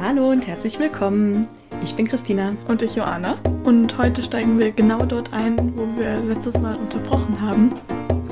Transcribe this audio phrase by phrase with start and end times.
[0.00, 1.44] Hallo und herzlich willkommen.
[1.82, 2.52] Ich bin Christina.
[2.68, 3.36] Und ich Joanna.
[3.64, 7.70] Und heute steigen wir genau dort ein, wo wir letztes Mal unterbrochen haben.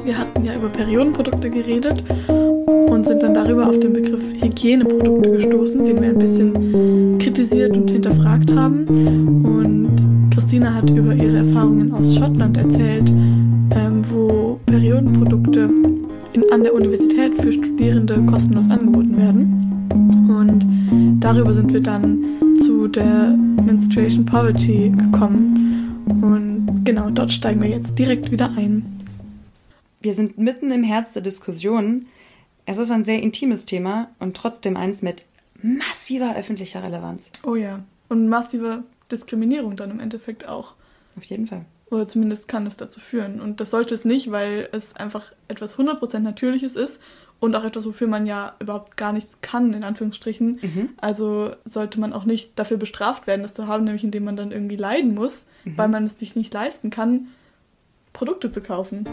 [0.04, 5.84] Wir hatten ja über Periodenprodukte geredet und sind dann darüber auf den Begriff Hygieneprodukte gestoßen,
[5.84, 8.86] den wir ein bisschen kritisiert und hinterfragt haben.
[9.44, 15.68] Und Christina hat über ihre Erfahrungen aus Schottland erzählt, ähm, wo Periodenprodukte
[16.52, 19.65] an der Universität für Studierende kostenlos angeboten werden.
[21.26, 26.04] Darüber sind wir dann zu der Menstruation Poverty gekommen.
[26.22, 29.00] Und genau dort steigen wir jetzt direkt wieder ein.
[30.00, 32.06] Wir sind mitten im Herz der Diskussion.
[32.64, 35.24] Es ist ein sehr intimes Thema und trotzdem eins mit
[35.60, 37.28] massiver öffentlicher Relevanz.
[37.42, 37.80] Oh ja.
[38.08, 40.74] Und massiver Diskriminierung dann im Endeffekt auch.
[41.16, 41.64] Auf jeden Fall.
[41.90, 43.40] Oder zumindest kann es dazu führen.
[43.40, 47.00] Und das sollte es nicht, weil es einfach etwas 100% Natürliches ist
[47.38, 50.58] und auch etwas, wofür man ja überhaupt gar nichts kann, in Anführungsstrichen.
[50.62, 50.88] Mhm.
[50.96, 54.52] Also sollte man auch nicht dafür bestraft werden, das zu haben, nämlich indem man dann
[54.52, 55.76] irgendwie leiden muss, mhm.
[55.76, 57.28] weil man es sich nicht leisten kann,
[58.12, 59.06] Produkte zu kaufen.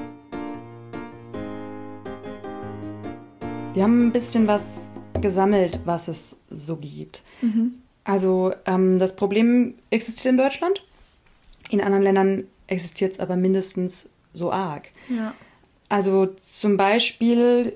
[3.73, 4.64] Wir haben ein bisschen was
[5.19, 7.23] gesammelt, was es so gibt.
[7.42, 7.73] Mhm.
[8.03, 10.84] Also ähm, das Problem existiert in Deutschland.
[11.69, 14.90] In anderen Ländern existiert es aber mindestens so arg.
[15.09, 15.34] Ja.
[15.90, 17.73] Also zum Beispiel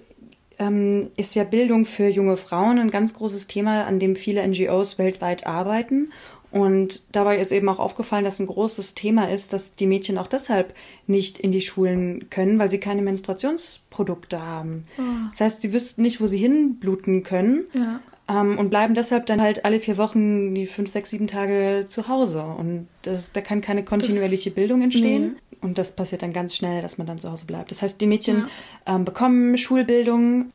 [0.60, 4.98] ähm, ist ja Bildung für junge Frauen ein ganz großes Thema, an dem viele NGOs
[4.98, 6.12] weltweit arbeiten.
[6.50, 10.28] Und dabei ist eben auch aufgefallen, dass ein großes Thema ist, dass die Mädchen auch
[10.28, 10.74] deshalb
[11.06, 14.86] nicht in die Schulen können, weil sie keine Menstruationsprodukte haben.
[14.98, 15.02] Oh.
[15.30, 17.66] Das heißt, sie wüssten nicht, wo sie hinbluten können.
[17.74, 18.00] Ja.
[18.30, 22.08] Ähm, und bleiben deshalb dann halt alle vier Wochen die fünf, sechs, sieben Tage zu
[22.08, 22.44] Hause.
[22.44, 25.36] Und das, da kann keine kontinuierliche das, Bildung entstehen.
[25.36, 25.47] Nee.
[25.62, 27.72] Und das passiert dann ganz schnell, dass man dann zu Hause bleibt.
[27.72, 28.48] Das heißt, die Mädchen
[28.86, 28.96] ja.
[28.96, 30.50] ähm, bekommen Schulbildung,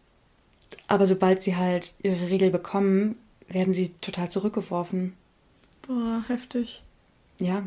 [0.86, 3.16] aber sobald sie halt ihre Regel bekommen,
[3.48, 5.14] werden sie total zurückgeworfen.
[5.86, 6.82] Boah, heftig.
[7.38, 7.64] Ja.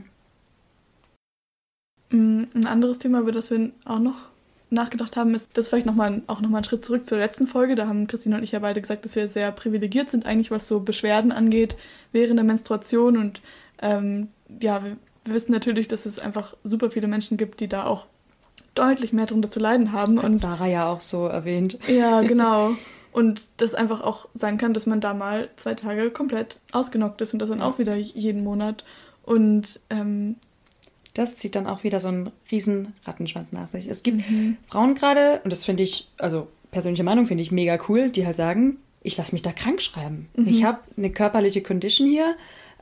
[2.09, 4.29] Mm, ein anderes Thema, über das wir auch noch
[4.69, 7.75] nachgedacht haben, ist das vielleicht noch mal, auch nochmal ein Schritt zurück zur letzten Folge.
[7.75, 10.67] Da haben Christine und ich ja beide gesagt, dass wir sehr privilegiert sind, eigentlich was
[10.67, 11.77] so Beschwerden angeht
[12.11, 13.17] während der Menstruation.
[13.17, 13.41] Und
[13.81, 14.83] ähm, ja,
[15.25, 18.05] wir, wissen natürlich, dass es einfach super viele Menschen gibt, die da auch
[18.73, 20.17] deutlich mehr drunter zu leiden haben.
[20.17, 21.77] Hat und Sarah ja auch so erwähnt.
[21.87, 22.75] Ja, genau.
[23.11, 27.33] Und das einfach auch sein kann, dass man da mal zwei Tage komplett ausgenockt ist
[27.33, 28.83] und das dann auch wieder jeden Monat.
[29.23, 30.35] Und ähm,
[31.13, 33.87] das zieht dann auch wieder so einen riesen Rattenschwanz nach sich.
[33.87, 34.57] Es gibt mhm.
[34.67, 38.35] Frauen gerade, und das finde ich, also persönliche Meinung finde ich mega cool, die halt
[38.35, 40.27] sagen, ich lasse mich da krank schreiben.
[40.35, 40.47] Mhm.
[40.47, 42.35] Ich habe eine körperliche Condition hier,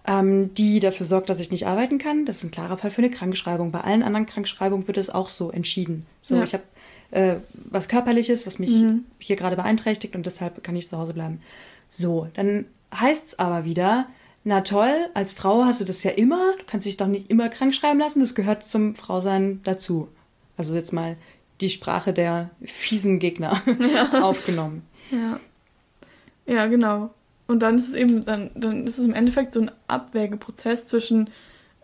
[0.05, 2.25] ähm, die dafür sorgt, dass ich nicht arbeiten kann.
[2.25, 3.71] Das ist ein klarer Fall für eine Krankschreibung.
[3.71, 6.05] Bei allen anderen Krankschreibungen wird es auch so entschieden.
[6.21, 6.43] So, ja.
[6.43, 6.63] ich habe
[7.11, 9.05] äh, was Körperliches, was mich mhm.
[9.19, 11.41] hier gerade beeinträchtigt und deshalb kann ich zu Hause bleiben.
[11.87, 14.07] So, dann heißt es aber wieder,
[14.43, 17.49] na toll, als Frau hast du das ja immer, du kannst dich doch nicht immer
[17.49, 20.09] krank schreiben lassen, das gehört zum Frausein dazu.
[20.57, 21.15] Also jetzt mal
[21.61, 23.61] die Sprache der fiesen Gegner
[23.93, 24.21] ja.
[24.23, 24.83] aufgenommen.
[25.11, 25.39] Ja.
[26.45, 27.11] Ja, genau.
[27.53, 31.29] Und dann ist es eben, dann, dann ist es im Endeffekt so ein Abwägeprozess zwischen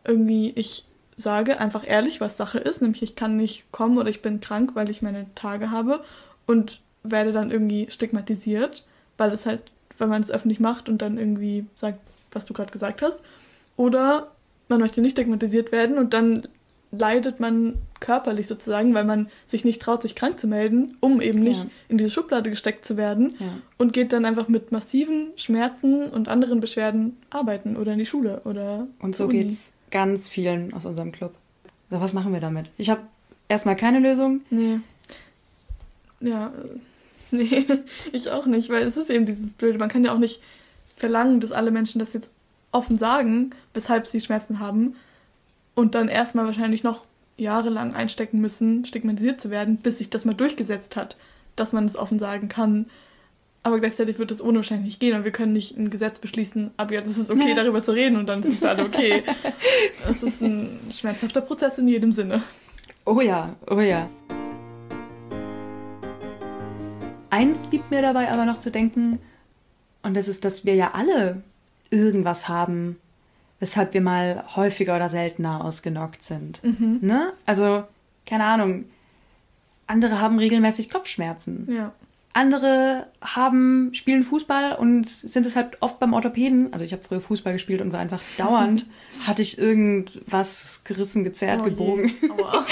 [0.04, 0.86] irgendwie, ich
[1.16, 4.72] sage einfach ehrlich, was Sache ist, nämlich ich kann nicht kommen oder ich bin krank,
[4.74, 6.04] weil ich meine Tage habe
[6.48, 8.88] und werde dann irgendwie stigmatisiert,
[9.18, 9.62] weil es halt,
[10.00, 12.00] weil man es öffentlich macht und dann irgendwie sagt,
[12.32, 13.22] was du gerade gesagt hast.
[13.78, 14.32] Oder
[14.70, 16.48] man möchte nicht stigmatisiert werden und dann
[16.92, 21.40] leidet man körperlich sozusagen, weil man sich nicht traut, sich krank zu melden, um eben
[21.40, 21.70] nicht ja.
[21.88, 23.48] in diese Schublade gesteckt zu werden ja.
[23.78, 28.42] und geht dann einfach mit massiven Schmerzen und anderen Beschwerden arbeiten oder in die Schule
[28.46, 31.34] oder und so geht's ganz vielen aus unserem Club.
[31.90, 32.68] So, was machen wir damit?
[32.78, 33.02] Ich habe
[33.48, 34.42] erstmal keine Lösung.
[34.50, 34.80] Nee.
[36.22, 36.52] Ja, äh,
[37.32, 37.66] nee,
[38.12, 39.78] ich auch nicht, weil es ist eben dieses Blöde.
[39.78, 40.42] Man kann ja auch nicht
[40.98, 42.30] verlangen, dass alle Menschen das jetzt
[42.72, 44.96] offen sagen, weshalb sie Schmerzen haben
[45.80, 47.06] und dann erstmal wahrscheinlich noch
[47.38, 51.18] jahrelang einstecken müssen, stigmatisiert zu werden, bis sich das mal durchgesetzt hat,
[51.56, 52.88] dass man es offen sagen kann.
[53.64, 56.72] Aber gleichzeitig wird es ohne wahrscheinlich nicht gehen und wir können nicht ein Gesetz beschließen,
[56.78, 59.24] aber jetzt ist es okay, darüber zu reden und dann ist es für alle okay.
[60.10, 62.44] Es ist ein schmerzhafter Prozess in jedem Sinne.
[63.06, 64.10] Oh ja, oh ja.
[67.30, 69.20] Eins gibt mir dabei aber noch zu denken,
[70.02, 71.42] und das ist, dass wir ja alle
[71.90, 72.98] irgendwas haben,
[73.60, 76.64] weshalb wir mal häufiger oder seltener ausgenockt sind.
[76.64, 77.00] Mhm.
[77.02, 77.34] Ne?
[77.46, 77.84] Also,
[78.26, 78.86] keine Ahnung.
[79.88, 81.68] Andere haben regelmäßig Kopfschmerzen.
[81.72, 81.94] Ja.
[82.34, 86.72] Andere haben, spielen Fußball und sind deshalb oft beim Orthopäden.
[86.72, 88.86] Also ich habe früher Fußball gespielt und war einfach dauernd,
[89.26, 92.14] hatte ich irgendwas gerissen, gezerrt, oh gebogen.
[92.30, 92.66] Aua.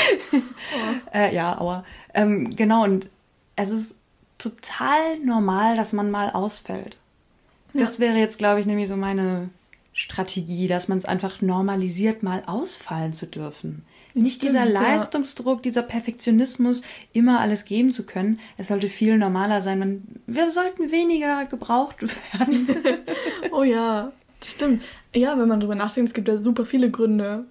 [1.13, 1.83] äh, ja, aua.
[2.13, 3.09] Ähm, genau, und
[3.55, 3.95] es ist
[4.37, 6.97] total normal, dass man mal ausfällt.
[7.73, 9.49] Das wäre jetzt, glaube ich, nämlich so meine
[9.97, 13.83] Strategie, dass man es einfach normalisiert, mal ausfallen zu dürfen.
[14.13, 14.79] Nicht Stimmt, dieser ja.
[14.79, 16.83] Leistungsdruck, dieser Perfektionismus,
[17.13, 18.39] immer alles geben zu können.
[18.57, 19.79] Es sollte viel normaler sein.
[19.79, 22.67] Man, wir sollten weniger gebraucht werden.
[23.51, 24.11] Oh ja,
[24.43, 24.83] stimmt.
[25.15, 27.45] Ja, wenn man drüber nachdenkt, es gibt ja super viele Gründe.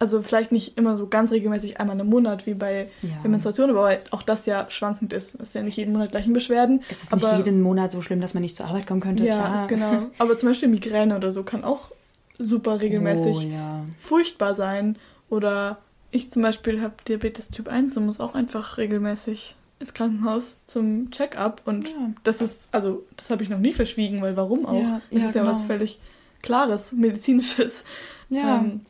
[0.00, 3.10] Also vielleicht nicht immer so ganz regelmäßig einmal im Monat wie bei Ja.
[3.22, 5.34] der Menstruation, aber halt auch das ja schwankend ist.
[5.34, 6.82] Es ist ja nicht jeden Monat gleichen Beschwerden.
[6.90, 9.24] es ist aber, nicht jeden Monat so schlimm, dass man nicht zur Arbeit kommen könnte.
[9.26, 9.66] Ja, klar.
[9.68, 10.06] genau.
[10.18, 11.90] Aber zum Beispiel Migräne oder so kann auch
[12.38, 13.84] super regelmäßig Oh, ja.
[14.00, 14.96] furchtbar sein.
[15.28, 15.78] Oder
[16.10, 21.10] ich zum Beispiel habe Diabetes Typ 1 und muss auch einfach regelmäßig ins Krankenhaus zum
[21.10, 21.60] Check-up.
[21.66, 21.94] Und Ja.
[22.24, 24.72] das ist, also das habe ich noch nie verschwiegen, weil warum auch?
[24.80, 25.66] Ja, das ist ja was genau.
[25.74, 26.00] völlig
[26.42, 27.84] Klares, medizinisches.
[28.30, 28.58] Ja.
[28.60, 28.80] Ähm,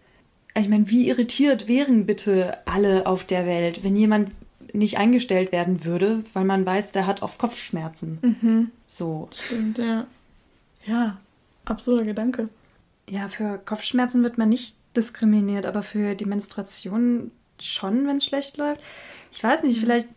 [0.54, 4.32] Ich meine, wie irritiert wären bitte alle auf der Welt, wenn jemand
[4.72, 8.18] nicht eingestellt werden würde, weil man weiß, der hat oft Kopfschmerzen.
[8.22, 8.70] mhm.
[8.86, 9.28] So.
[9.32, 10.06] Stimmt, ja.
[10.84, 11.18] Ja,
[11.64, 12.48] absurder Gedanke.
[13.08, 17.30] Ja, für Kopfschmerzen wird man nicht diskriminiert, aber für die Menstruation
[17.60, 18.82] schon, wenn es schlecht läuft.
[19.32, 20.08] Ich weiß nicht, vielleicht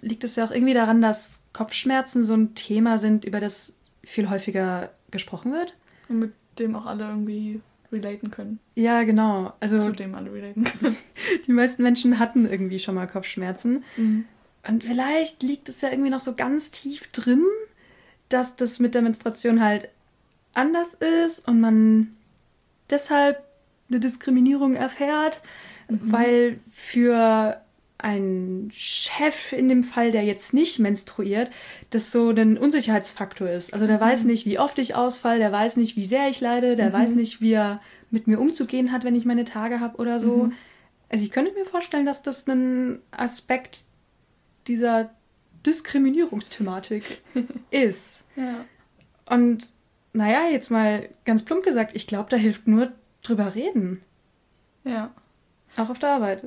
[0.00, 3.74] liegt es ja auch irgendwie daran, dass Kopfschmerzen so ein Thema sind, über das
[4.04, 5.74] viel häufiger gesprochen wird.
[6.08, 7.60] Und mit dem auch alle irgendwie
[7.92, 8.58] relaten können.
[8.74, 9.52] Ja, genau.
[9.60, 10.96] Also Zu dem alle relaten können.
[11.46, 13.84] die meisten Menschen hatten irgendwie schon mal Kopfschmerzen.
[13.96, 14.24] Mhm.
[14.66, 17.44] Und vielleicht liegt es ja irgendwie noch so ganz tief drin,
[18.28, 19.88] dass das mit der Menstruation halt
[20.52, 22.16] anders ist und man
[22.90, 23.42] deshalb
[23.88, 25.40] eine Diskriminierung erfährt,
[25.88, 27.60] weil für
[27.98, 31.50] einen Chef in dem Fall, der jetzt nicht menstruiert,
[31.90, 33.72] das so ein Unsicherheitsfaktor ist.
[33.72, 36.76] Also der weiß nicht, wie oft ich ausfall, der weiß nicht, wie sehr ich leide,
[36.76, 37.80] der weiß nicht, wie er
[38.10, 40.50] mit mir umzugehen hat, wenn ich meine Tage habe oder so.
[41.10, 43.80] Also ich könnte mir vorstellen, dass das ein Aspekt
[44.68, 45.10] dieser
[45.66, 47.20] Diskriminierungsthematik
[47.70, 48.24] ist.
[48.36, 48.64] Ja.
[49.26, 49.72] Und
[50.12, 52.92] naja, jetzt mal ganz plump gesagt, ich glaube, da hilft nur
[53.22, 54.02] drüber reden.
[54.84, 55.12] Ja.
[55.76, 56.44] Auch auf der Arbeit.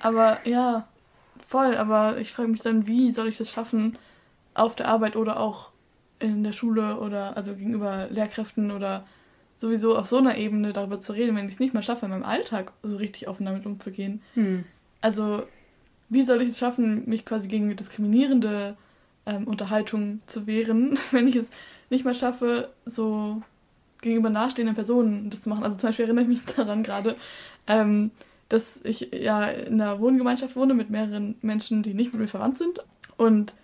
[0.00, 0.88] Aber ja,
[1.46, 1.76] voll.
[1.76, 3.96] Aber ich frage mich dann, wie soll ich das schaffen,
[4.54, 5.70] auf der Arbeit oder auch
[6.18, 9.06] in der Schule oder also gegenüber Lehrkräften oder
[9.56, 12.12] sowieso auf so einer Ebene darüber zu reden, wenn ich es nicht mal schaffe, in
[12.12, 14.22] meinem Alltag so richtig offen damit umzugehen.
[14.34, 14.64] Hm.
[15.00, 15.42] Also,
[16.08, 18.76] wie soll ich es schaffen, mich quasi gegen diskriminierende
[19.26, 21.46] ähm, Unterhaltung zu wehren, wenn ich es
[21.90, 23.42] nicht mal schaffe, so
[24.00, 25.64] gegenüber nahestehenden Personen das zu machen?
[25.64, 27.16] Also zum Beispiel erinnere ich mich daran gerade,
[27.66, 28.10] ähm,
[28.50, 32.58] dass ich ja in einer Wohngemeinschaft wohne mit mehreren Menschen, die nicht mit mir verwandt
[32.58, 32.80] sind.
[33.16, 33.54] Und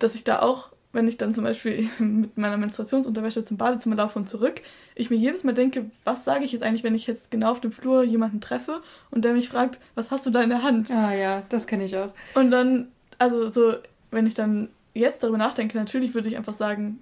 [0.00, 4.18] dass ich da auch, wenn ich dann zum Beispiel mit meiner Menstruationsunterwäsche zum Badezimmer laufe
[4.18, 4.60] und zurück,
[4.96, 7.60] ich mir jedes Mal denke, was sage ich jetzt eigentlich, wenn ich jetzt genau auf
[7.60, 10.90] dem Flur jemanden treffe und der mich fragt, was hast du da in der Hand?
[10.90, 12.10] Ah ja, das kenne ich auch.
[12.34, 12.88] Und dann,
[13.18, 13.76] also so,
[14.10, 17.00] wenn ich dann jetzt darüber nachdenke, natürlich würde ich einfach sagen,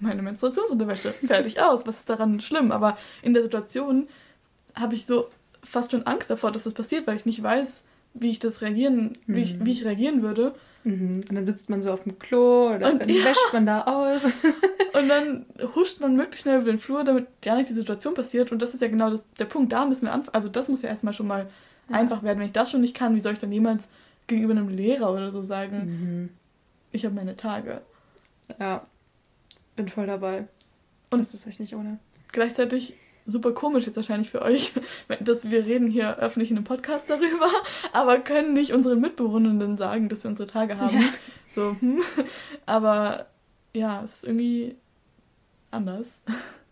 [0.00, 2.72] meine Menstruationsunterwäsche, fertig aus, was ist daran schlimm?
[2.72, 4.08] Aber in der Situation
[4.74, 5.28] habe ich so
[5.62, 7.82] fast schon Angst davor, dass das passiert, weil ich nicht weiß,
[8.14, 9.66] wie ich das reagieren, wie, ich, Mhm.
[9.66, 10.54] wie ich reagieren würde.
[10.84, 11.22] Mhm.
[11.28, 13.24] Und dann sitzt man so auf dem Klo oder Und dann ja.
[13.24, 14.24] wäscht man da aus.
[14.94, 18.50] Und dann huscht man möglichst schnell über den Flur, damit gar nicht die Situation passiert.
[18.50, 19.72] Und das ist ja genau das, der Punkt.
[19.72, 20.34] Da müssen wir anfangen.
[20.34, 21.48] Also das muss ja erstmal schon mal
[21.88, 21.96] Ja.
[21.96, 22.38] einfach werden.
[22.38, 23.86] Wenn ich das schon nicht kann, wie soll ich dann jemals
[24.26, 26.28] gegenüber einem Lehrer oder so sagen, Mhm.
[26.92, 27.82] ich habe meine Tage.
[28.58, 28.84] Ja,
[29.76, 30.48] bin voll dabei.
[31.10, 31.98] Und- das ist echt nicht ohne.
[32.32, 32.94] gleichzeitig
[33.30, 34.72] super komisch jetzt wahrscheinlich für euch,
[35.20, 37.48] dass wir reden hier öffentlich in einem Podcast darüber,
[37.92, 41.00] aber können nicht unseren Mitbewohnenden sagen, dass wir unsere Tage haben.
[41.00, 41.06] Ja.
[41.54, 42.00] So, hm.
[42.66, 43.26] Aber
[43.72, 44.76] ja, es ist irgendwie
[45.70, 46.20] anders.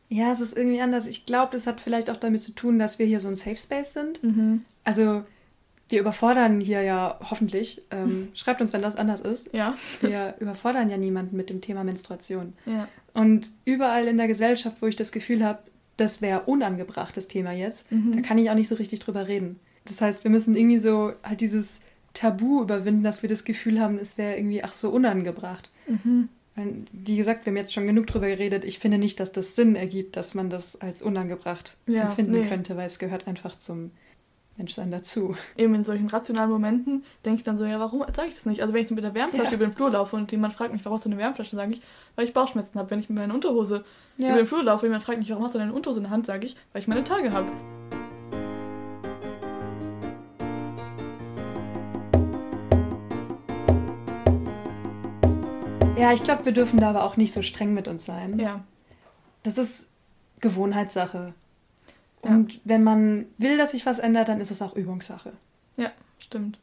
[0.09, 1.07] Ja, es ist irgendwie anders.
[1.07, 3.57] Ich glaube, das hat vielleicht auch damit zu tun, dass wir hier so ein Safe
[3.57, 4.23] Space sind.
[4.23, 4.65] Mhm.
[4.85, 5.25] Also,
[5.89, 7.83] wir überfordern hier ja hoffentlich.
[7.91, 9.53] Ähm, schreibt uns, wenn das anders ist.
[9.53, 12.55] Ja, Wir überfordern ja niemanden mit dem Thema Menstruation.
[12.67, 12.89] ja.
[13.15, 15.59] Und überall in der Gesellschaft, wo ich das Gefühl habe,
[15.99, 18.13] das wäre unangebracht, das Thema jetzt, Mhm.
[18.17, 19.61] da kann ich auch nicht so richtig drüber reden.
[19.85, 21.81] Das heißt, wir müssen irgendwie so halt dieses
[22.15, 25.71] Tabu überwinden, dass wir das Gefühl haben, es wäre irgendwie ach so unangebracht.
[25.87, 26.29] Mhm.
[26.93, 28.65] Wie gesagt, wir haben jetzt schon genug drüber geredet.
[28.65, 32.47] Ich finde nicht, dass das Sinn ergibt, dass man das als unangebracht Ja, empfinden nee.
[32.49, 33.93] könnte, weil es gehört einfach zum
[34.59, 35.37] Menschsein dazu.
[35.57, 38.61] Eben in solchen rationalen Momenten denke ich dann so, ja, warum sage ich das nicht?
[38.61, 39.57] Also wenn ich mit einer Wärmflasche Ja.
[39.57, 41.81] über den Flur laufe und jemand fragt mich, warum hast du eine Wärmflasche, sage ich,
[42.17, 42.91] weil ich Bauchschmerzen habe.
[42.91, 43.85] Wenn ich mit meiner Unterhose
[44.19, 44.29] Ja.
[44.31, 46.11] über den Flur laufe und jemand fragt mich, warum hast du deine Unterhose in der
[46.11, 47.51] Hand, sage ich, weil ich meine Tage habe.
[55.97, 58.39] Ja, ich glaube, wir dürfen da aber auch nicht so streng mit uns sein.
[58.39, 58.61] Ja.
[59.43, 59.91] Das ist
[60.41, 61.35] Gewohnheitssache.
[62.25, 62.31] Ja.
[62.31, 65.33] Und wenn man will, dass sich was ändert, dann ist es auch Übungssache.
[65.77, 66.59] Ja, stimmt.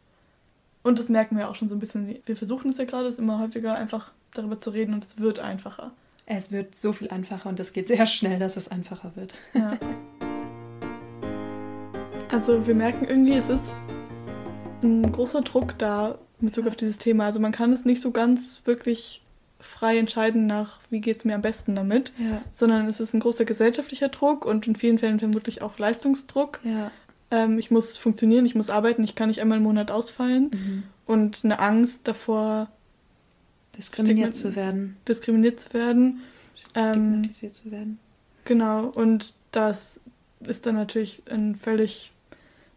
[0.84, 2.18] Und das merken wir auch schon so ein bisschen.
[2.26, 5.40] Wir versuchen es ja gerade, es immer häufiger einfach darüber zu reden und es wird
[5.40, 5.92] einfacher.
[6.28, 9.34] Es wird so viel einfacher und es geht sehr schnell, dass es einfacher wird.
[9.54, 9.78] Ja.
[12.32, 13.76] Also wir merken irgendwie, es ist
[14.82, 17.26] ein großer Druck da in Bezug auf dieses Thema.
[17.26, 19.22] Also man kann es nicht so ganz wirklich
[19.66, 22.42] frei entscheiden nach, wie geht es mir am besten damit, ja.
[22.54, 26.60] sondern es ist ein großer gesellschaftlicher Druck und in vielen Fällen vermutlich auch Leistungsdruck.
[26.64, 26.92] Ja.
[27.32, 30.84] Ähm, ich muss funktionieren, ich muss arbeiten, ich kann nicht einmal im Monat ausfallen mhm.
[31.06, 32.70] und eine Angst davor,
[33.78, 34.98] diskriminiert zu werden.
[35.08, 36.22] Diskriminiert zu werden.
[36.56, 38.00] Stigmatisiert ähm, zu werden.
[38.46, 40.00] Genau, und das
[40.42, 42.12] ist dann natürlich ein völlig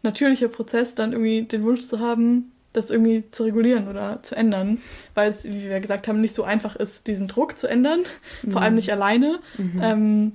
[0.01, 4.79] natürlicher Prozess, dann irgendwie den Wunsch zu haben, das irgendwie zu regulieren oder zu ändern,
[5.15, 8.01] weil es, wie wir gesagt haben, nicht so einfach ist, diesen Druck zu ändern,
[8.43, 8.51] mhm.
[8.51, 9.39] vor allem nicht alleine.
[9.57, 9.81] Mhm.
[9.81, 10.31] Ähm,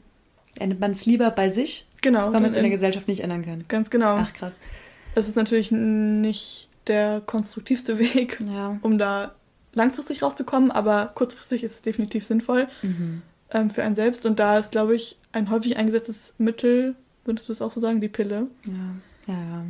[0.56, 3.44] Endet man es lieber bei sich, genau, weil man es in der Gesellschaft nicht ändern
[3.44, 3.64] kann.
[3.66, 4.18] Ganz genau.
[4.18, 4.60] Ach krass.
[5.16, 8.78] Es ist natürlich nicht der konstruktivste Weg, ja.
[8.82, 9.34] um da
[9.72, 13.22] langfristig rauszukommen, aber kurzfristig ist es definitiv sinnvoll mhm.
[13.50, 14.26] ähm, für einen selbst.
[14.26, 18.00] Und da ist, glaube ich, ein häufig eingesetztes Mittel, würdest du es auch so sagen,
[18.00, 18.46] die Pille.
[18.64, 19.64] Ja, ja, ja.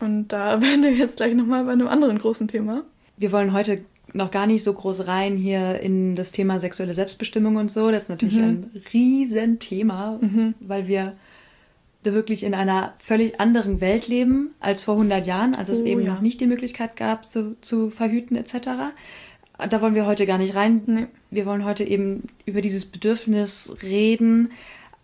[0.00, 2.84] Und da werden wir jetzt gleich nochmal bei einem anderen großen Thema.
[3.16, 3.80] Wir wollen heute
[4.14, 7.90] noch gar nicht so groß rein hier in das Thema sexuelle Selbstbestimmung und so.
[7.90, 8.42] Das ist natürlich mhm.
[8.42, 10.54] ein Riesenthema, mhm.
[10.60, 11.14] weil wir
[12.04, 16.02] wirklich in einer völlig anderen Welt leben als vor 100 Jahren, als es oh, eben
[16.02, 16.14] ja.
[16.14, 18.94] noch nicht die Möglichkeit gab, zu, zu verhüten etc.
[19.68, 20.82] Da wollen wir heute gar nicht rein.
[20.86, 21.06] Nee.
[21.30, 24.52] Wir wollen heute eben über dieses Bedürfnis reden,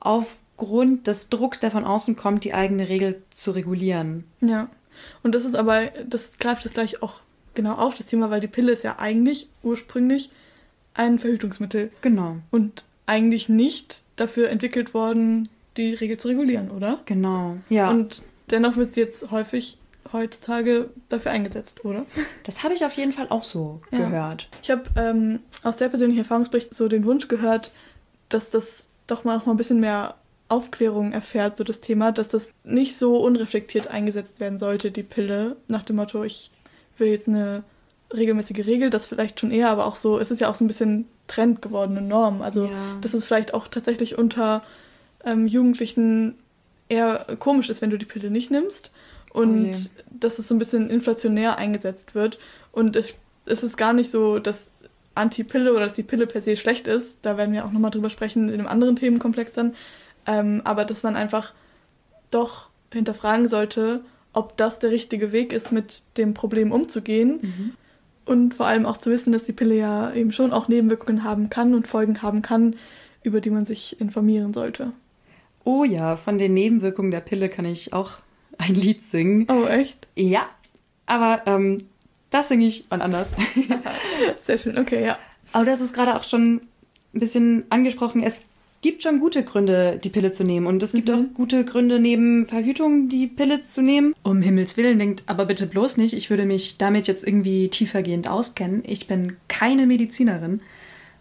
[0.00, 4.24] aufgrund des Drucks, der von außen kommt, die eigene Regel zu regulieren.
[4.40, 4.68] Ja.
[5.22, 7.20] Und das ist aber, das greift jetzt gleich auch
[7.54, 10.30] genau auf, das Thema, weil die Pille ist ja eigentlich ursprünglich
[10.94, 11.90] ein Verhütungsmittel.
[12.00, 12.36] Genau.
[12.50, 17.00] Und eigentlich nicht dafür entwickelt worden, die Regel zu regulieren, oder?
[17.04, 17.90] Genau, ja.
[17.90, 19.78] Und dennoch wird sie jetzt häufig
[20.12, 22.06] heutzutage dafür eingesetzt, oder?
[22.44, 23.98] Das habe ich auf jeden Fall auch so ja.
[23.98, 24.48] gehört.
[24.62, 27.72] Ich habe ähm, aus sehr persönlichen Erfahrungsbericht so den Wunsch gehört,
[28.28, 30.14] dass das doch mal noch mal ein bisschen mehr
[30.54, 35.56] Aufklärung erfährt, so das Thema, dass das nicht so unreflektiert eingesetzt werden sollte, die Pille,
[35.68, 36.50] nach dem Motto, ich
[36.96, 37.64] will jetzt eine
[38.14, 40.68] regelmäßige Regel, das vielleicht schon eher, aber auch so, es ist ja auch so ein
[40.68, 42.42] bisschen Trend geworden, eine Norm.
[42.42, 42.70] Also, ja.
[43.00, 44.62] dass es vielleicht auch tatsächlich unter
[45.24, 46.36] ähm, Jugendlichen
[46.88, 48.92] eher komisch ist, wenn du die Pille nicht nimmst.
[49.32, 49.88] Und okay.
[50.10, 52.38] dass es so ein bisschen inflationär eingesetzt wird.
[52.70, 53.14] Und es,
[53.46, 54.68] es ist gar nicht so, dass
[55.14, 57.18] Anti-Pille oder dass die Pille per se schlecht ist.
[57.22, 59.74] Da werden wir auch nochmal drüber sprechen in einem anderen Themenkomplex dann.
[60.26, 61.52] Ähm, aber dass man einfach
[62.30, 67.38] doch hinterfragen sollte, ob das der richtige Weg ist, mit dem Problem umzugehen.
[67.42, 67.72] Mhm.
[68.26, 71.50] Und vor allem auch zu wissen, dass die Pille ja eben schon auch Nebenwirkungen haben
[71.50, 72.76] kann und Folgen haben kann,
[73.22, 74.92] über die man sich informieren sollte.
[75.64, 78.12] Oh ja, von den Nebenwirkungen der Pille kann ich auch
[78.58, 79.46] ein Lied singen.
[79.50, 80.08] Oh, echt?
[80.14, 80.48] Ja,
[81.06, 81.78] aber ähm,
[82.30, 83.34] das singe ich wann anders.
[84.42, 85.18] Sehr schön, okay, ja.
[85.52, 86.62] Aber das ist gerade auch schon
[87.14, 88.22] ein bisschen angesprochen.
[88.22, 88.40] Es
[88.84, 90.66] gibt schon gute Gründe, die Pille zu nehmen.
[90.66, 91.14] Und es gibt mhm.
[91.14, 94.14] auch gute Gründe, neben Verhütung die Pille zu nehmen.
[94.22, 98.28] Um Himmels Willen, denkt aber bitte bloß nicht, ich würde mich damit jetzt irgendwie tiefergehend
[98.28, 98.82] auskennen.
[98.86, 100.60] Ich bin keine Medizinerin.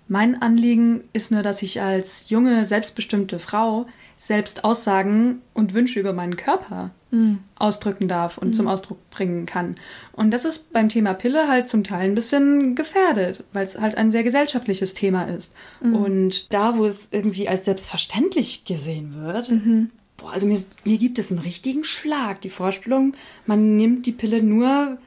[0.10, 3.86] Mein Anliegen ist nur, dass ich als junge, selbstbestimmte Frau
[4.18, 7.40] selbst Aussagen und Wünsche über meinen Körper mhm.
[7.56, 8.54] ausdrücken darf und mhm.
[8.54, 9.76] zum Ausdruck bringen kann.
[10.12, 13.98] Und das ist beim Thema Pille halt zum Teil ein bisschen gefährdet, weil es halt
[13.98, 15.54] ein sehr gesellschaftliches Thema ist.
[15.82, 15.96] Mhm.
[15.96, 19.92] Und da, wo es irgendwie als selbstverständlich gesehen wird, mhm.
[20.18, 22.42] boah, also mir, mir gibt es einen richtigen Schlag.
[22.42, 23.14] Die Vorstellung,
[23.46, 24.98] man nimmt die Pille nur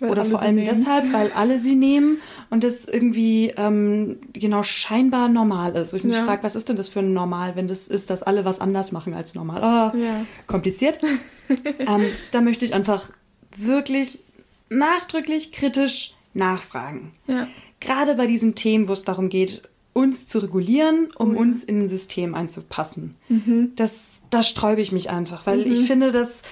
[0.00, 2.18] weil Oder vor allem deshalb, weil alle sie nehmen
[2.50, 5.92] und das irgendwie ähm, genau scheinbar normal ist.
[5.92, 6.24] Wo ich mich ja.
[6.24, 8.92] frage, was ist denn das für ein Normal, wenn das ist, dass alle was anders
[8.92, 9.60] machen als normal?
[9.94, 10.26] Oh, ja.
[10.46, 10.98] kompliziert.
[11.78, 13.10] ähm, da möchte ich einfach
[13.56, 14.24] wirklich
[14.68, 17.12] nachdrücklich kritisch nachfragen.
[17.26, 17.46] Ja.
[17.80, 21.80] Gerade bei diesen Themen, wo es darum geht, uns zu regulieren, um oh, uns in
[21.80, 23.14] ein System einzupassen.
[23.28, 23.72] Mhm.
[23.76, 25.72] Das, da sträube ich mich einfach, weil mhm.
[25.72, 26.42] ich finde, dass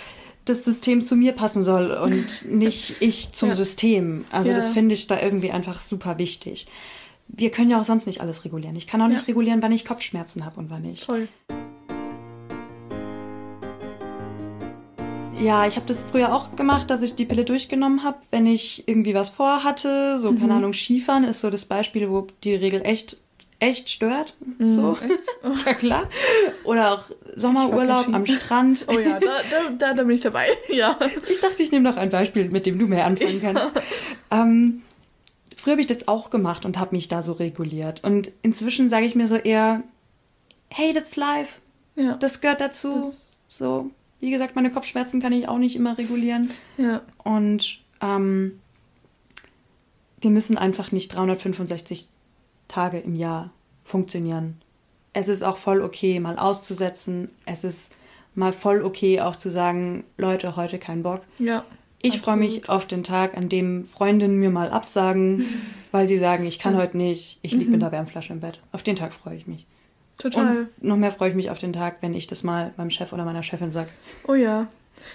[0.45, 3.57] das System zu mir passen soll und nicht ich zum ja.
[3.57, 4.25] System.
[4.31, 4.57] Also ja.
[4.57, 6.67] das finde ich da irgendwie einfach super wichtig.
[7.29, 8.77] Wir können ja auch sonst nicht alles regulieren.
[8.77, 9.27] Ich kann auch nicht ja.
[9.27, 11.07] regulieren, wann ich Kopfschmerzen habe und wann nicht.
[11.07, 11.29] Toll.
[15.41, 18.87] Ja, ich habe das früher auch gemacht, dass ich die Pille durchgenommen habe, wenn ich
[18.87, 20.19] irgendwie was vorhatte.
[20.19, 20.39] So, mhm.
[20.39, 23.17] keine Ahnung, Skifahren ist so das Beispiel, wo die Regel echt
[23.63, 24.35] echt stört.
[24.59, 24.99] Mhm, so.
[25.01, 25.21] Echt?
[25.45, 25.55] Oh.
[25.67, 26.09] ja klar.
[26.65, 27.05] Oder auch
[27.37, 28.87] Sommerurlaub am Strand.
[28.89, 29.37] Oh ja, da,
[29.79, 30.49] da, da, bin ich dabei.
[30.69, 30.99] Ja.
[31.31, 33.63] Ich dachte, ich nehme noch ein Beispiel, mit dem du mehr anfangen kannst.
[33.63, 34.43] Ja.
[34.43, 34.83] Ähm,
[35.57, 38.03] früher habe ich das auch gemacht und habe mich da so reguliert.
[38.03, 39.83] Und inzwischen sage ich mir so eher,
[40.69, 41.61] hey, that's life.
[41.95, 42.15] Ja.
[42.15, 43.03] Das gehört dazu.
[43.03, 46.51] Das so, wie gesagt, meine Kopfschmerzen kann ich auch nicht immer regulieren.
[46.79, 47.03] Ja.
[47.23, 48.59] Und ähm,
[50.21, 52.09] wir müssen einfach nicht 365
[52.73, 53.51] Tage im Jahr
[53.85, 54.61] funktionieren.
[55.13, 57.29] Es ist auch voll okay, mal auszusetzen.
[57.45, 57.93] Es ist
[58.35, 61.21] mal voll okay, auch zu sagen, Leute, heute kein Bock.
[61.39, 61.65] Ja.
[62.01, 65.45] Ich freue mich auf den Tag, an dem Freundinnen mir mal absagen,
[65.93, 67.73] weil sie sagen, ich kann heute nicht, ich liege mhm.
[67.73, 68.61] mit der Wärmflasche im Bett.
[68.73, 69.67] Auf den Tag freue ich mich.
[70.19, 70.57] Total.
[70.57, 73.13] Und noch mehr freue ich mich auf den Tag, wenn ich das mal meinem Chef
[73.13, 73.91] oder meiner Chefin sage.
[74.27, 74.69] Oh ja.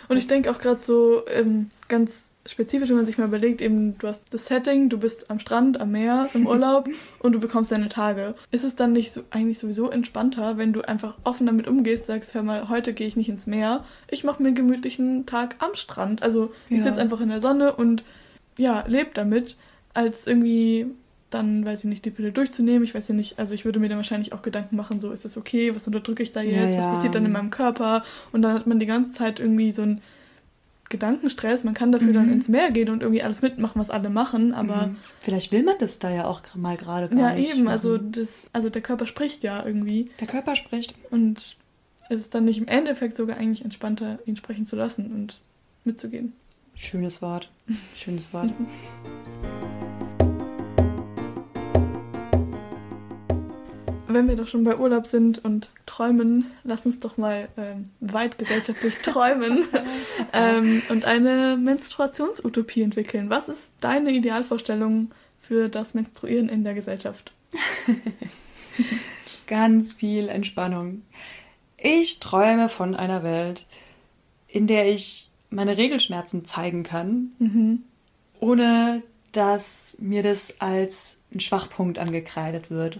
[0.08, 3.98] Und ich denke auch gerade so ähm, ganz spezifisch, wenn man sich mal überlegt, eben
[3.98, 6.90] du hast das Setting, du bist am Strand, am Meer, im Urlaub
[7.20, 8.36] und du bekommst deine Tage.
[8.52, 12.34] Ist es dann nicht so eigentlich sowieso entspannter, wenn du einfach offen damit umgehst, sagst,
[12.34, 15.76] hör mal, heute gehe ich nicht ins Meer, ich mache mir einen gemütlichen Tag am
[15.76, 16.24] Strand.
[16.24, 16.84] Also ich ja.
[16.84, 18.04] sitze einfach in der Sonne und
[18.58, 19.58] ja, lebe damit,
[19.94, 20.88] als irgendwie
[21.30, 22.84] dann, weiß ich nicht, die Pille durchzunehmen.
[22.84, 25.26] Ich weiß ja nicht, also ich würde mir dann wahrscheinlich auch Gedanken machen, so ist
[25.26, 26.88] das okay, was unterdrücke ich da jetzt, ja, ja.
[26.88, 28.04] was passiert dann in meinem Körper?
[28.32, 30.02] Und dann hat man die ganze Zeit irgendwie so ein
[30.90, 31.64] Gedankenstress.
[31.64, 32.14] Man kann dafür mhm.
[32.14, 34.88] dann ins Meer gehen und irgendwie alles mitmachen, was alle machen, aber.
[34.88, 34.96] Mhm.
[35.20, 37.50] Vielleicht will man das da ja auch mal gerade gar ja, nicht.
[37.50, 37.68] Ja, eben.
[37.68, 40.10] Also, das, also der Körper spricht ja irgendwie.
[40.20, 40.96] Der Körper spricht.
[41.12, 41.58] Und
[42.10, 45.42] es ist dann nicht im Endeffekt sogar eigentlich entspannter, ihn sprechen zu lassen und
[45.84, 46.34] mitzugehen.
[46.76, 47.50] Schönes Wort.
[47.96, 48.52] Schönes Wort.
[54.08, 58.38] wenn wir doch schon bei Urlaub sind und träumen, lass uns doch mal ähm, weit
[58.38, 59.66] gesellschaftlich träumen
[60.34, 63.30] ähm, und eine Menstruationsutopie entwickeln.
[63.30, 65.12] Was ist deine Idealvorstellung
[65.42, 67.34] für das Menstruieren in der Gesellschaft?
[69.48, 71.04] Ganz viel Entspannung.
[71.78, 73.66] Ich träume von einer Welt,
[74.48, 77.84] in der ich meine Regelschmerzen zeigen kann, mhm.
[78.40, 83.00] ohne dass mir das als ein Schwachpunkt angekreidet wird.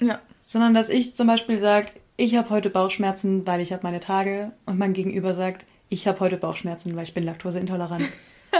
[0.00, 4.00] Ja sondern dass ich zum Beispiel sage, ich habe heute Bauchschmerzen, weil ich habe meine
[4.00, 8.04] Tage und mein Gegenüber sagt, ich habe heute Bauchschmerzen, weil ich bin laktoseintolerant.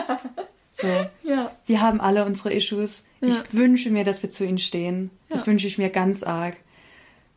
[0.72, 0.88] so.
[1.22, 1.50] Ja.
[1.66, 3.04] Wir haben alle unsere Issues.
[3.20, 3.28] Ja.
[3.28, 5.10] Ich wünsche mir, dass wir zu ihnen stehen.
[5.28, 5.36] Ja.
[5.36, 6.56] Das wünsche ich mir ganz arg.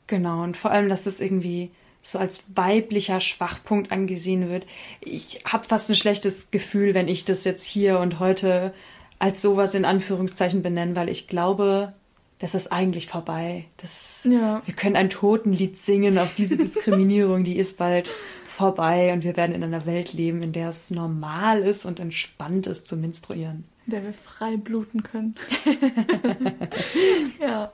[0.08, 0.44] Genau.
[0.44, 4.66] Und vor allem, dass das irgendwie so als weiblicher Schwachpunkt angesehen wird.
[5.02, 8.74] Ich habe fast ein schlechtes Gefühl, wenn ich das jetzt hier und heute
[9.20, 11.94] als sowas in Anführungszeichen benenne, weil ich glaube,
[12.40, 13.66] das ist eigentlich vorbei.
[13.78, 14.62] Das, ja.
[14.66, 18.12] Wir können ein Totenlied singen auf diese Diskriminierung, die ist bald
[18.48, 22.68] vorbei und wir werden in einer Welt leben, in der es normal ist und entspannt
[22.68, 23.66] ist zu menstruieren.
[23.86, 25.36] In der wir frei bluten können.
[27.40, 27.72] ja,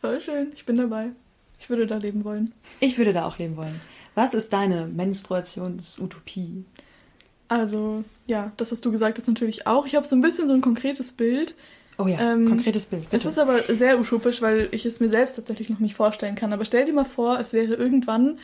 [0.00, 0.52] voll schön.
[0.54, 1.10] Ich bin dabei.
[1.58, 2.52] Ich würde da leben wollen.
[2.80, 3.80] Ich würde da auch leben wollen.
[4.14, 6.64] Was ist deine Menstruationsutopie?
[7.48, 9.86] Also, ja, das, was du gesagt hast, natürlich auch.
[9.86, 11.54] Ich habe so ein bisschen so ein konkretes Bild.
[12.00, 13.10] Oh ja, ähm, konkretes Bild.
[13.10, 13.28] Bitte.
[13.28, 16.52] Es ist aber sehr utopisch, weil ich es mir selbst tatsächlich noch nicht vorstellen kann.
[16.52, 18.38] Aber stell dir mal vor, es wäre irgendwann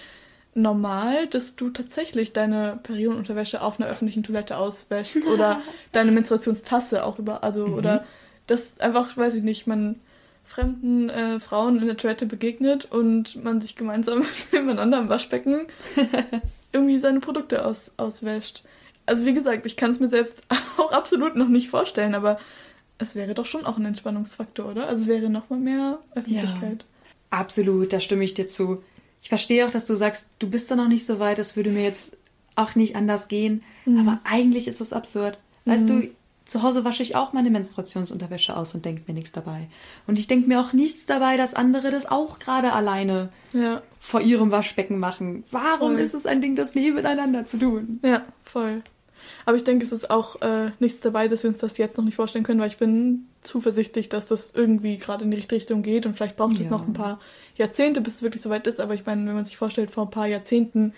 [0.54, 5.60] normal, dass du tatsächlich deine Periodenunterwäsche auf einer öffentlichen Toilette auswäschst oder
[5.92, 7.74] deine Menstruationstasse auch über, also mhm.
[7.74, 8.04] oder
[8.46, 10.00] das einfach, weiß ich nicht, man
[10.44, 15.66] fremden äh, Frauen in der Toilette begegnet und man sich gemeinsam nebeneinander am Waschbecken
[16.72, 18.62] irgendwie seine Produkte aus, auswäscht.
[19.06, 20.42] Also wie gesagt, ich kann es mir selbst
[20.76, 22.38] auch absolut noch nicht vorstellen, aber
[22.98, 24.88] es wäre doch schon auch ein Entspannungsfaktor, oder?
[24.88, 26.84] Also es wäre nochmal mehr Öffentlichkeit.
[26.84, 28.82] Ja, absolut, da stimme ich dir zu.
[29.22, 31.70] Ich verstehe auch, dass du sagst, du bist da noch nicht so weit, das würde
[31.70, 32.16] mir jetzt
[32.54, 33.62] auch nicht anders gehen.
[33.84, 34.00] Mhm.
[34.00, 35.38] Aber eigentlich ist das absurd.
[35.64, 36.00] Weißt mhm.
[36.00, 36.08] du,
[36.46, 39.68] zu Hause wasche ich auch meine Menstruationsunterwäsche aus und denke mir nichts dabei.
[40.06, 43.82] Und ich denke mir auch nichts dabei, dass andere das auch gerade alleine ja.
[44.00, 45.44] vor ihrem Waschbecken machen.
[45.50, 46.00] Warum voll.
[46.00, 47.98] ist es ein Ding, das nebeneinander zu tun?
[48.04, 48.82] Ja, voll.
[49.44, 52.04] Aber ich denke, es ist auch äh, nichts dabei, dass wir uns das jetzt noch
[52.04, 55.82] nicht vorstellen können, weil ich bin zuversichtlich, dass das irgendwie gerade in die richtige Richtung
[55.82, 56.60] geht und vielleicht braucht ja.
[56.60, 57.18] es noch ein paar
[57.56, 58.80] Jahrzehnte, bis es wirklich soweit ist.
[58.80, 60.92] Aber ich meine, wenn man sich vorstellt, vor ein paar Jahrzehnten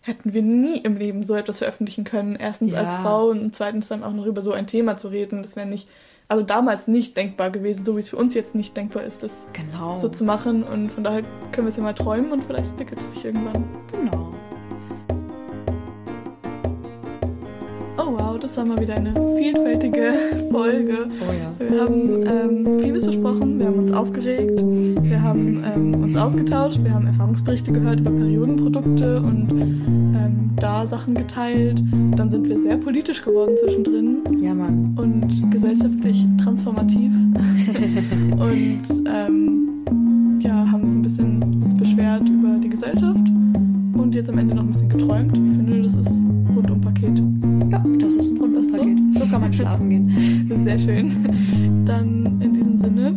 [0.00, 2.36] hätten wir nie im Leben so etwas veröffentlichen können.
[2.36, 2.80] Erstens ja.
[2.80, 5.42] als Frau und zweitens dann auch noch über so ein Thema zu reden.
[5.42, 5.88] Das wäre nicht,
[6.28, 9.48] also damals nicht denkbar gewesen, so wie es für uns jetzt nicht denkbar ist, das
[9.52, 9.96] genau.
[9.96, 10.62] so zu machen.
[10.62, 13.64] Und von daher können wir es ja mal träumen und vielleicht entwickelt es sich irgendwann.
[13.92, 14.37] Genau.
[18.00, 20.14] Oh wow, das war mal wieder eine vielfältige
[20.52, 21.10] Folge.
[21.20, 21.52] Oh ja.
[21.58, 26.94] Wir haben ähm, vieles versprochen, wir haben uns aufgeregt, wir haben ähm, uns ausgetauscht, wir
[26.94, 31.82] haben Erfahrungsberichte gehört über Periodenprodukte und ähm, da Sachen geteilt.
[32.14, 34.22] Dann sind wir sehr politisch geworden zwischendrin.
[34.40, 34.96] Ja, Mann.
[34.96, 37.12] Und gesellschaftlich transformativ.
[38.32, 38.82] und
[39.12, 39.84] ähm,
[40.38, 43.28] ja, haben uns ein bisschen uns beschwert über die Gesellschaft
[43.94, 45.36] und jetzt am Ende noch ein bisschen geträumt.
[45.36, 47.20] Ich finde, das ist rundum Paket.
[47.70, 48.98] Ja, das ist ein Rundpaket.
[49.12, 49.20] So?
[49.20, 50.64] so kann man schlafen gehen.
[50.64, 51.84] Sehr schön.
[51.84, 53.14] Dann in diesem Sinne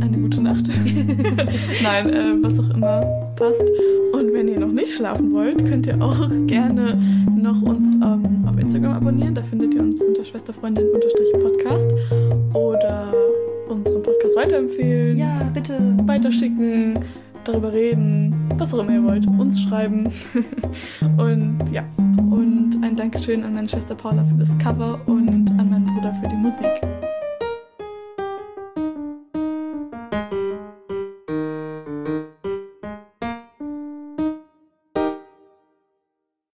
[0.00, 0.64] eine gute Nacht.
[1.82, 3.00] Nein, äh, was auch immer
[3.36, 3.64] passt.
[4.12, 7.00] Und wenn ihr noch nicht schlafen wollt, könnt ihr auch gerne
[7.36, 9.34] noch uns ähm, auf Instagram abonnieren.
[9.34, 11.88] Da findet ihr uns unter Schwesterfreundin-podcast.
[12.52, 13.14] Oder
[13.68, 15.16] unseren Podcast weiterempfehlen.
[15.16, 15.96] Ja, bitte.
[16.04, 16.98] Weiterschicken,
[17.44, 19.26] darüber reden, was auch immer ihr wollt.
[19.26, 20.04] Uns schreiben.
[21.16, 25.86] und ja, und ein Dankeschön an meine Schwester Paula für das Cover und an meinen
[25.86, 26.80] Bruder für die Musik.